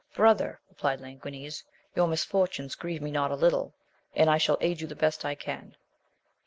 [0.15, 1.61] Brother, replied Languines,
[1.95, 3.71] your misfortunes grieve me not a little,
[4.15, 5.75] and I shaJl aid you the best I can.